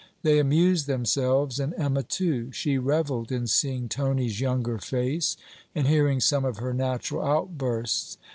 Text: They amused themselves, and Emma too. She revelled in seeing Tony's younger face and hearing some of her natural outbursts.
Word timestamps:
They 0.23 0.39
amused 0.39 0.87
themselves, 0.87 1.59
and 1.59 1.75
Emma 1.75 2.01
too. 2.01 2.51
She 2.53 2.79
revelled 2.79 3.31
in 3.31 3.45
seeing 3.45 3.87
Tony's 3.87 4.39
younger 4.41 4.79
face 4.79 5.37
and 5.75 5.85
hearing 5.87 6.19
some 6.19 6.43
of 6.43 6.57
her 6.57 6.73
natural 6.73 7.23
outbursts. 7.23 8.17